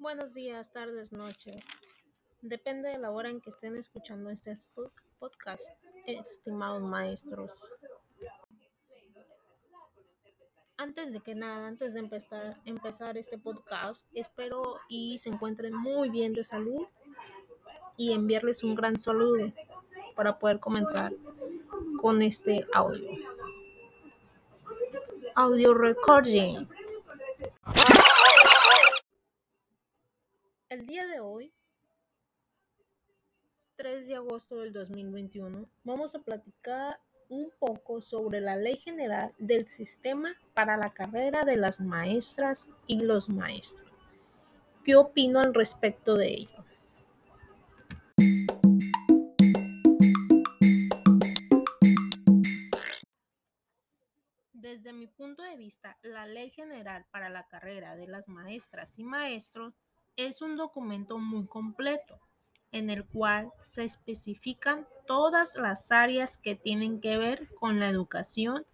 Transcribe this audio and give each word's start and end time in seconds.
Buenos 0.00 0.32
días, 0.32 0.72
tardes, 0.72 1.10
noches. 1.10 1.60
Depende 2.40 2.88
de 2.88 2.98
la 2.98 3.10
hora 3.10 3.30
en 3.30 3.40
que 3.40 3.50
estén 3.50 3.76
escuchando 3.76 4.30
este 4.30 4.56
podcast, 5.18 5.64
estimados 6.06 6.84
maestros. 6.84 7.68
Antes 10.76 11.12
de 11.12 11.20
que 11.20 11.34
nada, 11.34 11.66
antes 11.66 11.94
de 11.94 11.98
empezar, 11.98 12.60
empezar 12.64 13.18
este 13.18 13.38
podcast, 13.38 14.08
espero 14.14 14.78
y 14.88 15.18
se 15.18 15.30
encuentren 15.30 15.74
muy 15.74 16.10
bien 16.10 16.32
de 16.32 16.44
salud 16.44 16.86
y 17.96 18.12
enviarles 18.12 18.62
un 18.62 18.76
gran 18.76 19.00
saludo 19.00 19.52
para 20.14 20.38
poder 20.38 20.60
comenzar 20.60 21.10
con 22.00 22.22
este 22.22 22.64
audio. 22.72 23.10
Audio 25.34 25.74
recording. 25.74 26.68
El 30.78 30.86
día 30.86 31.04
de 31.08 31.18
hoy, 31.18 31.52
3 33.74 34.06
de 34.06 34.14
agosto 34.14 34.58
del 34.58 34.72
2021, 34.72 35.68
vamos 35.82 36.14
a 36.14 36.20
platicar 36.20 37.00
un 37.28 37.50
poco 37.58 38.00
sobre 38.00 38.40
la 38.40 38.54
Ley 38.54 38.76
General 38.76 39.34
del 39.38 39.66
Sistema 39.66 40.36
para 40.54 40.76
la 40.76 40.90
Carrera 40.90 41.44
de 41.44 41.56
las 41.56 41.80
Maestras 41.80 42.68
y 42.86 43.00
los 43.00 43.28
Maestros. 43.28 43.90
¿Qué 44.84 44.94
opino 44.94 45.40
al 45.40 45.52
respecto 45.52 46.14
de 46.16 46.28
ello? 46.28 46.64
Desde 54.52 54.92
mi 54.92 55.08
punto 55.08 55.42
de 55.42 55.56
vista, 55.56 55.98
la 56.02 56.24
Ley 56.26 56.50
General 56.50 57.04
para 57.10 57.30
la 57.30 57.48
Carrera 57.48 57.96
de 57.96 58.06
las 58.06 58.28
Maestras 58.28 58.96
y 59.00 59.02
Maestros 59.02 59.74
es 60.18 60.42
un 60.42 60.56
documento 60.56 61.16
muy 61.18 61.46
completo 61.46 62.18
en 62.72 62.90
el 62.90 63.06
cual 63.06 63.52
se 63.60 63.84
especifican 63.84 64.84
todas 65.06 65.54
las 65.54 65.92
áreas 65.92 66.36
que 66.36 66.56
tienen 66.56 67.00
que 67.00 67.16
ver 67.16 67.48
con 67.54 67.78
la 67.78 67.88
educación 67.88 68.66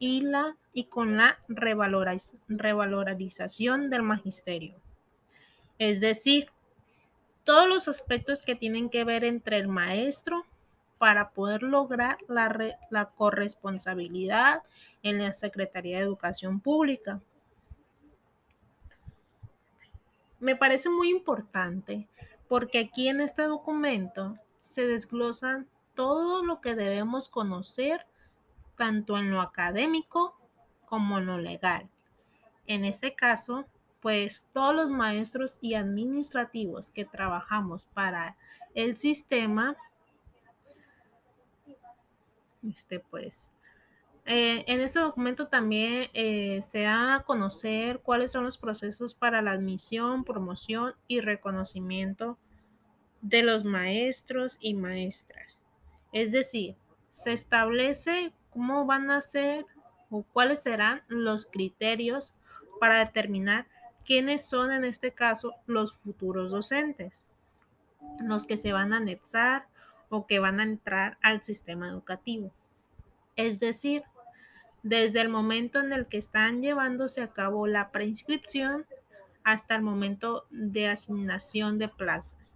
y, 0.00 0.22
la, 0.22 0.56
y 0.72 0.86
con 0.86 1.16
la 1.16 1.38
revalorización 1.48 3.90
del 3.90 4.02
magisterio. 4.02 4.74
Es 5.78 6.00
decir, 6.00 6.50
todos 7.44 7.68
los 7.68 7.86
aspectos 7.86 8.42
que 8.42 8.56
tienen 8.56 8.90
que 8.90 9.04
ver 9.04 9.22
entre 9.22 9.58
el 9.58 9.68
maestro 9.68 10.44
para 10.98 11.30
poder 11.30 11.62
lograr 11.62 12.18
la, 12.26 12.76
la 12.90 13.10
corresponsabilidad 13.10 14.64
en 15.04 15.22
la 15.22 15.32
Secretaría 15.32 15.98
de 15.98 16.02
Educación 16.02 16.58
Pública. 16.58 17.20
Me 20.40 20.56
parece 20.56 20.88
muy 20.88 21.10
importante 21.10 22.08
porque 22.48 22.78
aquí 22.78 23.08
en 23.08 23.20
este 23.20 23.42
documento 23.42 24.38
se 24.60 24.86
desglosan 24.86 25.68
todo 25.94 26.44
lo 26.44 26.60
que 26.60 26.74
debemos 26.74 27.28
conocer 27.28 28.06
tanto 28.76 29.18
en 29.18 29.30
lo 29.30 29.40
académico 29.40 30.38
como 30.86 31.18
en 31.18 31.26
lo 31.26 31.38
legal. 31.38 31.88
En 32.66 32.84
este 32.84 33.14
caso, 33.14 33.66
pues 34.00 34.48
todos 34.52 34.74
los 34.74 34.90
maestros 34.90 35.58
y 35.60 35.74
administrativos 35.74 36.90
que 36.90 37.04
trabajamos 37.04 37.86
para 37.86 38.36
el 38.74 38.96
sistema, 38.96 39.76
este 42.62 43.00
pues 43.00 43.50
eh, 44.30 44.62
en 44.66 44.82
este 44.82 45.00
documento 45.00 45.48
también 45.48 46.10
eh, 46.12 46.60
se 46.60 46.82
da 46.82 47.14
a 47.14 47.22
conocer 47.22 48.00
cuáles 48.00 48.30
son 48.30 48.44
los 48.44 48.58
procesos 48.58 49.14
para 49.14 49.40
la 49.40 49.52
admisión, 49.52 50.22
promoción 50.22 50.92
y 51.06 51.20
reconocimiento 51.20 52.36
de 53.22 53.42
los 53.42 53.64
maestros 53.64 54.58
y 54.60 54.74
maestras. 54.74 55.58
Es 56.12 56.30
decir, 56.30 56.76
se 57.10 57.32
establece 57.32 58.34
cómo 58.50 58.84
van 58.84 59.10
a 59.10 59.22
ser 59.22 59.64
o 60.10 60.22
cuáles 60.22 60.62
serán 60.62 61.00
los 61.08 61.46
criterios 61.46 62.34
para 62.80 62.98
determinar 62.98 63.66
quiénes 64.04 64.44
son 64.44 64.72
en 64.72 64.84
este 64.84 65.12
caso 65.12 65.54
los 65.66 65.94
futuros 65.96 66.50
docentes, 66.50 67.22
los 68.20 68.44
que 68.44 68.58
se 68.58 68.74
van 68.74 68.92
a 68.92 68.98
anexar 68.98 69.68
o 70.10 70.26
que 70.26 70.38
van 70.38 70.60
a 70.60 70.64
entrar 70.64 71.16
al 71.22 71.42
sistema 71.42 71.88
educativo. 71.88 72.52
Es 73.34 73.58
decir, 73.58 74.02
desde 74.82 75.20
el 75.20 75.28
momento 75.28 75.80
en 75.80 75.92
el 75.92 76.06
que 76.06 76.18
están 76.18 76.62
llevándose 76.62 77.22
a 77.22 77.32
cabo 77.32 77.66
la 77.66 77.90
preinscripción 77.90 78.86
hasta 79.44 79.74
el 79.76 79.82
momento 79.82 80.46
de 80.50 80.88
asignación 80.88 81.78
de 81.78 81.88
plazas. 81.88 82.54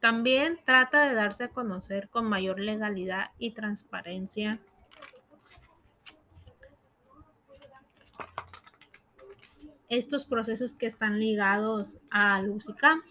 También 0.00 0.60
trata 0.64 1.04
de 1.08 1.14
darse 1.14 1.44
a 1.44 1.48
conocer 1.48 2.08
con 2.08 2.28
mayor 2.28 2.60
legalidad 2.60 3.30
y 3.38 3.52
transparencia 3.52 4.60
estos 9.88 10.26
procesos 10.26 10.74
que 10.74 10.86
están 10.86 11.18
ligados 11.18 12.00
al 12.10 12.50
UCICAM. 12.50 13.02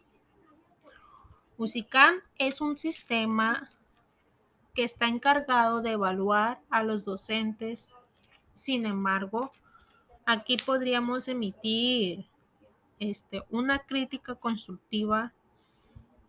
UCICAM 1.57 2.21
es 2.37 2.61
un 2.61 2.77
sistema 2.77 3.71
que 4.75 4.83
está 4.83 5.07
encargado 5.07 5.81
de 5.81 5.91
evaluar 5.91 6.59
a 6.69 6.83
los 6.83 7.05
docentes. 7.05 7.89
Sin 8.53 8.85
embargo, 8.85 9.51
aquí 10.25 10.57
podríamos 10.57 11.27
emitir 11.29 12.25
este, 12.99 13.43
una 13.49 13.79
crítica 13.79 14.35
constructiva 14.35 15.33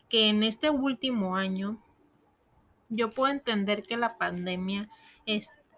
que 0.08 0.28
en 0.28 0.44
este 0.44 0.70
último 0.70 1.36
año 1.36 1.82
yo 2.88 3.10
puedo 3.10 3.32
entender 3.32 3.82
que 3.82 3.96
la 3.96 4.16
pandemia 4.16 4.88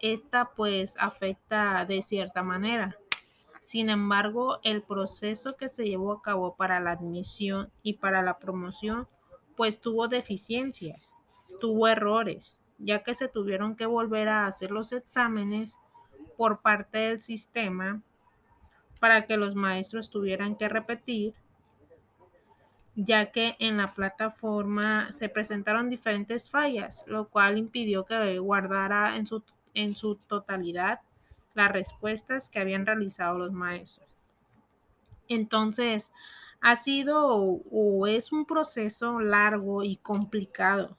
esta 0.01 0.51
pues 0.55 0.97
afecta 0.99 1.87
de 1.87 2.03
cierta 2.03 2.43
manera. 2.43 2.97
Sin 3.63 3.89
embargo, 3.89 4.59
el 4.63 4.83
proceso 4.83 5.57
que 5.57 5.71
se 5.71 5.85
llevó 5.85 6.13
a 6.13 6.23
cabo 6.23 6.55
para 6.57 6.81
la 6.81 6.93
admisión 6.93 7.71
y 7.83 7.95
para 7.95 8.23
la 8.23 8.39
promoción 8.39 9.09
pues 9.57 9.81
tuvo 9.81 10.07
deficiencias, 10.09 11.15
tuvo 11.61 11.89
errores 11.89 12.58
ya 12.79 13.03
que 13.03 13.15
se 13.15 13.29
tuvieron 13.29 13.77
que 13.77 13.87
volver 13.87 14.29
a 14.29 14.47
hacer 14.47 14.71
los 14.71 14.93
exámenes 14.93 15.77
por 16.37 16.61
parte 16.61 16.99
del 16.99 17.23
sistema 17.23 18.01
para 19.01 19.27
que 19.27 19.37
los 19.37 19.55
maestros 19.55 20.11
tuvieran 20.11 20.57
que 20.57 20.69
repetir, 20.69 21.35
ya 22.95 23.31
que 23.31 23.57
en 23.59 23.77
la 23.77 23.95
plataforma 23.95 25.11
se 25.13 25.29
presentaron 25.29 25.91
diferentes 25.91 26.51
fallas, 26.51 27.05
lo 27.07 27.29
cual 27.29 27.59
impidió 27.59 28.05
que 28.05 28.39
guardara 28.39 29.17
en 29.17 29.27
su, 29.27 29.43
en 29.75 29.95
su 29.95 30.17
totalidad 30.17 31.01
las 31.55 31.71
respuestas 31.73 32.51
que 32.51 32.61
habían 32.61 32.87
realizado 32.87 33.39
los 33.39 33.53
maestros. 33.53 34.09
Entonces, 35.29 36.13
ha 36.61 36.75
sido 36.77 37.27
o 37.29 38.07
es 38.07 38.33
un 38.33 38.47
proceso 38.47 39.21
largo 39.21 39.85
y 39.85 39.97
complicado 39.97 40.97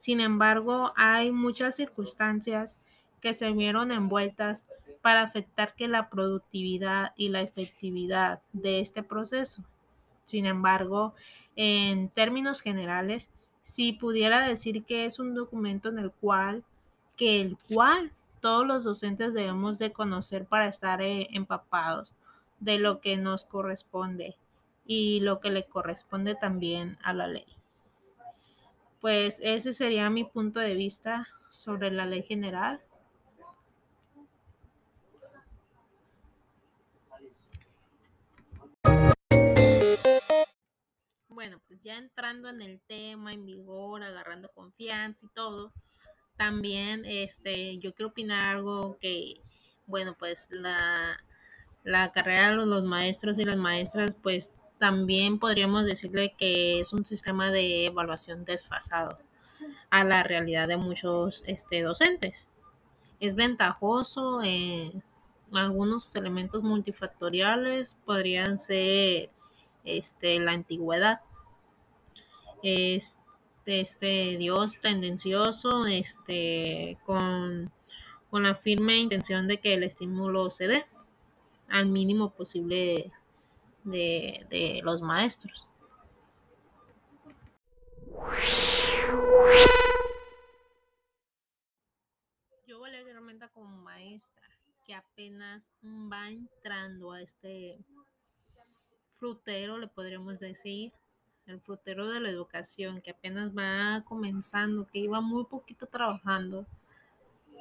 sin 0.00 0.22
embargo, 0.22 0.94
hay 0.96 1.30
muchas 1.30 1.76
circunstancias 1.76 2.78
que 3.20 3.34
se 3.34 3.52
vieron 3.52 3.92
envueltas 3.92 4.64
para 5.02 5.20
afectar 5.20 5.74
que 5.74 5.88
la 5.88 6.08
productividad 6.08 7.12
y 7.18 7.28
la 7.28 7.42
efectividad 7.42 8.40
de 8.54 8.80
este 8.80 9.02
proceso. 9.02 9.62
Sin 10.24 10.46
embargo, 10.46 11.12
en 11.54 12.08
términos 12.08 12.62
generales, 12.62 13.28
si 13.62 13.92
pudiera 13.92 14.48
decir 14.48 14.84
que 14.84 15.04
es 15.04 15.18
un 15.18 15.34
documento 15.34 15.90
en 15.90 15.98
el 15.98 16.12
cual, 16.12 16.64
que 17.18 17.42
el 17.42 17.58
cual 17.68 18.10
todos 18.40 18.66
los 18.66 18.84
docentes 18.84 19.34
debemos 19.34 19.78
de 19.78 19.92
conocer 19.92 20.46
para 20.46 20.66
estar 20.66 21.02
eh, 21.02 21.28
empapados 21.32 22.14
de 22.58 22.78
lo 22.78 23.02
que 23.02 23.18
nos 23.18 23.44
corresponde 23.44 24.34
y 24.86 25.20
lo 25.20 25.40
que 25.40 25.50
le 25.50 25.64
corresponde 25.64 26.36
también 26.36 26.96
a 27.02 27.12
la 27.12 27.26
ley. 27.26 27.59
Pues 29.00 29.40
ese 29.42 29.72
sería 29.72 30.10
mi 30.10 30.24
punto 30.24 30.60
de 30.60 30.74
vista 30.74 31.26
sobre 31.50 31.90
la 31.90 32.04
ley 32.04 32.22
general. 32.22 32.80
Bueno, 41.28 41.60
pues 41.66 41.82
ya 41.82 41.96
entrando 41.96 42.50
en 42.50 42.60
el 42.60 42.80
tema, 42.80 43.32
en 43.32 43.46
vigor, 43.46 44.02
agarrando 44.02 44.50
confianza 44.50 45.24
y 45.24 45.30
todo, 45.30 45.72
también 46.36 47.06
este, 47.06 47.78
yo 47.78 47.94
quiero 47.94 48.10
opinar 48.10 48.56
algo 48.56 48.98
que, 49.00 49.40
bueno, 49.86 50.14
pues 50.18 50.48
la, 50.50 51.18
la 51.84 52.12
carrera 52.12 52.50
de 52.50 52.66
los 52.66 52.84
maestros 52.84 53.38
y 53.38 53.44
las 53.44 53.56
maestras, 53.56 54.14
pues 54.16 54.52
también 54.80 55.38
podríamos 55.38 55.84
decirle 55.84 56.34
que 56.38 56.80
es 56.80 56.94
un 56.94 57.04
sistema 57.04 57.50
de 57.50 57.84
evaluación 57.84 58.46
desfasado 58.46 59.18
a 59.90 60.04
la 60.04 60.22
realidad 60.22 60.68
de 60.68 60.78
muchos 60.78 61.44
este, 61.46 61.82
docentes. 61.82 62.48
Es 63.20 63.34
ventajoso, 63.34 64.40
eh, 64.42 64.90
algunos 65.52 66.16
elementos 66.16 66.62
multifactoriales 66.62 67.98
podrían 68.06 68.58
ser 68.58 69.28
este, 69.84 70.40
la 70.40 70.52
antigüedad. 70.52 71.20
Este, 72.62 73.20
este 73.66 74.38
Dios 74.38 74.80
tendencioso, 74.80 75.84
este, 75.86 76.96
con, 77.04 77.70
con 78.30 78.44
la 78.44 78.54
firme 78.54 78.96
intención 78.96 79.46
de 79.46 79.58
que 79.58 79.74
el 79.74 79.82
estímulo 79.82 80.48
se 80.48 80.68
dé 80.68 80.86
al 81.68 81.86
mínimo 81.86 82.30
posible 82.30 83.12
de, 83.84 84.46
de 84.50 84.80
los 84.82 85.02
maestros. 85.02 85.66
Yo 92.66 92.80
Valeria 92.80 93.16
Armenta 93.16 93.48
como 93.48 93.76
maestra 93.82 94.48
que 94.86 94.94
apenas 94.94 95.72
va 95.84 96.28
entrando 96.28 97.12
a 97.12 97.20
este 97.20 97.78
frutero, 99.18 99.78
le 99.78 99.86
podríamos 99.86 100.40
decir, 100.40 100.92
el 101.46 101.60
frutero 101.60 102.08
de 102.08 102.20
la 102.20 102.30
educación, 102.30 103.00
que 103.00 103.10
apenas 103.10 103.56
va 103.56 104.02
comenzando, 104.04 104.86
que 104.86 105.00
iba 105.00 105.20
muy 105.20 105.44
poquito 105.44 105.86
trabajando. 105.86 106.66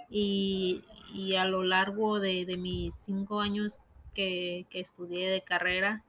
Y, 0.09 0.83
y 1.13 1.35
a 1.35 1.45
lo 1.45 1.63
largo 1.63 2.19
de, 2.19 2.45
de 2.45 2.57
mis 2.57 2.95
cinco 2.95 3.41
años 3.41 3.81
que, 4.13 4.65
que, 4.69 4.79
estudié 4.79 5.29
de 5.29 5.43
carrera, 5.43 6.03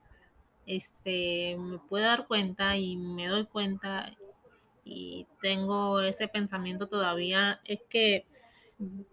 este, 0.65 1.57
me 1.57 1.79
puedo 1.79 2.05
dar 2.05 2.27
cuenta 2.27 2.77
y 2.77 2.97
me 2.97 3.27
doy 3.27 3.45
cuenta 3.45 4.15
y 4.83 5.27
tengo 5.41 6.01
ese 6.01 6.27
pensamiento 6.27 6.87
todavía, 6.87 7.59
es 7.65 7.79
que 7.89 8.25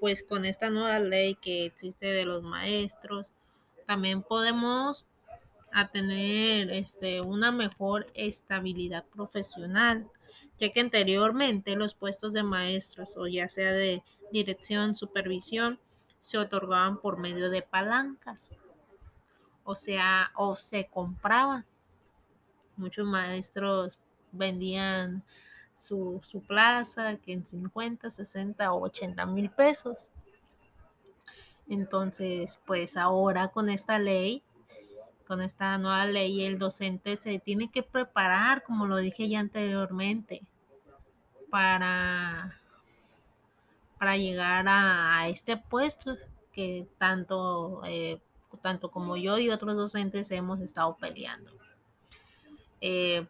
pues 0.00 0.22
con 0.22 0.44
esta 0.44 0.70
nueva 0.70 0.98
ley 0.98 1.34
que 1.36 1.66
existe 1.66 2.06
de 2.06 2.24
los 2.24 2.42
maestros, 2.42 3.32
también 3.86 4.22
podemos 4.22 5.06
a 5.72 5.88
tener 5.88 6.70
este, 6.70 7.20
una 7.20 7.52
mejor 7.52 8.06
estabilidad 8.14 9.04
profesional, 9.14 10.08
ya 10.58 10.70
que 10.70 10.80
anteriormente 10.80 11.76
los 11.76 11.94
puestos 11.94 12.32
de 12.32 12.42
maestros 12.42 13.16
o 13.16 13.26
ya 13.26 13.48
sea 13.48 13.72
de 13.72 14.02
dirección, 14.32 14.96
supervisión, 14.96 15.78
se 16.20 16.38
otorgaban 16.38 17.00
por 17.00 17.18
medio 17.18 17.50
de 17.50 17.62
palancas, 17.62 18.54
o 19.68 19.74
sea, 19.74 20.30
o 20.34 20.56
se 20.56 20.86
compraban. 20.86 21.62
Muchos 22.78 23.06
maestros 23.06 23.98
vendían 24.32 25.22
su, 25.74 26.20
su 26.22 26.40
plaza 26.40 27.16
que 27.16 27.34
en 27.34 27.44
50, 27.44 28.08
60 28.08 28.72
o 28.72 28.84
80 28.84 29.26
mil 29.26 29.50
pesos. 29.50 30.08
Entonces, 31.68 32.58
pues 32.64 32.96
ahora 32.96 33.48
con 33.48 33.68
esta 33.68 33.98
ley, 33.98 34.42
con 35.26 35.42
esta 35.42 35.76
nueva 35.76 36.06
ley, 36.06 36.46
el 36.46 36.58
docente 36.58 37.14
se 37.16 37.38
tiene 37.38 37.70
que 37.70 37.82
preparar, 37.82 38.62
como 38.62 38.86
lo 38.86 38.96
dije 38.96 39.28
ya 39.28 39.40
anteriormente, 39.40 40.40
para, 41.50 42.58
para 43.98 44.16
llegar 44.16 44.66
a, 44.66 45.18
a 45.18 45.28
este 45.28 45.58
puesto 45.58 46.16
que 46.54 46.88
tanto, 46.96 47.82
eh, 47.84 48.18
tanto 48.56 48.90
como 48.90 49.16
yo 49.16 49.38
y 49.38 49.50
otros 49.50 49.76
docentes 49.76 50.30
hemos 50.30 50.60
estado 50.60 50.96
peleando. 50.96 51.50
Eh, 52.80 53.26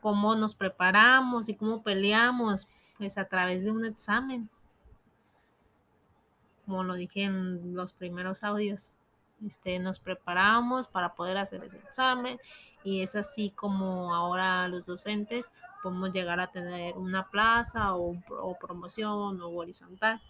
cómo 0.00 0.34
nos 0.34 0.54
preparamos 0.54 1.48
y 1.48 1.54
cómo 1.54 1.82
peleamos, 1.82 2.68
pues 2.98 3.18
a 3.18 3.24
través 3.26 3.62
de 3.62 3.70
un 3.70 3.84
examen, 3.84 4.48
como 6.66 6.82
lo 6.82 6.94
dije 6.94 7.24
en 7.24 7.74
los 7.74 7.92
primeros 7.92 8.42
audios. 8.42 8.92
Este, 9.46 9.78
nos 9.78 9.98
preparamos 9.98 10.86
para 10.86 11.14
poder 11.14 11.36
hacer 11.36 11.64
ese 11.64 11.78
examen 11.78 12.38
y 12.84 13.02
es 13.02 13.16
así 13.16 13.50
como 13.50 14.14
ahora 14.14 14.68
los 14.68 14.86
docentes 14.86 15.50
podemos 15.82 16.12
llegar 16.12 16.38
a 16.38 16.52
tener 16.52 16.96
una 16.96 17.28
plaza 17.28 17.94
o, 17.94 18.16
o 18.28 18.58
promoción 18.58 19.40
o 19.40 19.48
horizontal. 19.50 20.20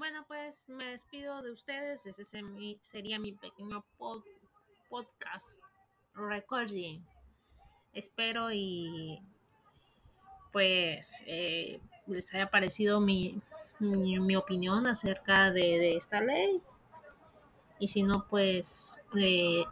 Bueno, 0.00 0.24
pues 0.26 0.64
me 0.66 0.92
despido 0.92 1.42
de 1.42 1.50
ustedes. 1.50 2.06
Ese 2.06 2.24
sería 2.24 3.18
mi 3.18 3.32
pequeño 3.32 3.84
pod, 3.98 4.22
podcast 4.88 5.58
recording. 6.14 7.00
Espero 7.92 8.50
y 8.50 9.20
pues 10.54 11.22
eh, 11.26 11.80
les 12.06 12.32
haya 12.32 12.50
parecido 12.50 12.98
mi, 12.98 13.42
mi, 13.78 14.36
opinión 14.36 14.86
acerca 14.86 15.50
de, 15.50 15.78
de, 15.78 15.96
esta 15.98 16.22
ley. 16.22 16.62
Y 17.78 17.88
si 17.88 18.02
no, 18.02 18.26
pues 18.26 19.04
eh, 19.14 19.66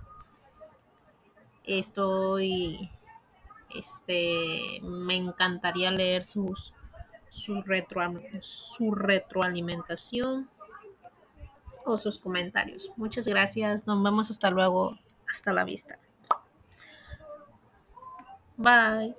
estoy, 1.64 2.90
este, 3.74 4.78
me 4.82 5.16
encantaría 5.16 5.90
leer 5.90 6.26
sus 6.26 6.74
su, 7.28 7.62
su 8.40 8.94
retroalimentación 8.94 10.48
o 11.84 11.98
sus 11.98 12.18
comentarios. 12.18 12.90
Muchas 12.96 13.26
gracias. 13.26 13.86
Nos 13.86 14.02
vemos 14.02 14.30
hasta 14.30 14.50
luego. 14.50 14.98
Hasta 15.28 15.52
la 15.52 15.64
vista. 15.64 15.98
Bye. 18.56 19.14